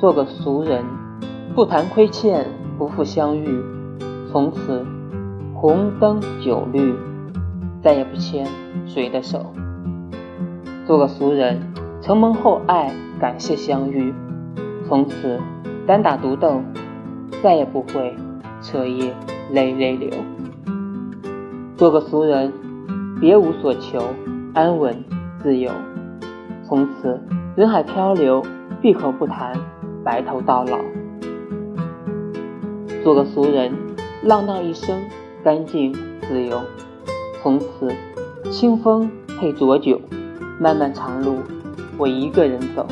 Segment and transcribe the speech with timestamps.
[0.00, 0.82] 做个俗人，
[1.54, 2.46] 不谈亏欠，
[2.78, 3.62] 不负相遇，
[4.32, 4.82] 从此
[5.54, 6.94] 红灯酒绿，
[7.82, 8.46] 再也不牵
[8.86, 9.52] 谁的手。
[10.86, 11.60] 做个俗人，
[12.00, 12.90] 承蒙厚爱，
[13.20, 14.14] 感谢相遇，
[14.88, 15.38] 从此
[15.86, 16.62] 单打独斗，
[17.42, 18.16] 再也不会
[18.62, 19.12] 彻夜
[19.52, 20.08] 泪泪流。
[21.76, 22.50] 做个俗人，
[23.20, 24.02] 别无所求，
[24.54, 25.04] 安稳
[25.42, 25.70] 自由，
[26.64, 27.20] 从此
[27.54, 28.42] 人海漂流，
[28.80, 29.52] 闭口不谈
[30.04, 30.78] 白头到老。
[33.02, 33.72] 做个俗人，
[34.22, 35.00] 浪荡一生，
[35.42, 35.92] 干净
[36.28, 36.60] 自由，
[37.42, 37.92] 从此
[38.50, 40.00] 清风配浊酒。
[40.58, 41.38] 漫漫长路，
[41.96, 42.86] 我一个人走。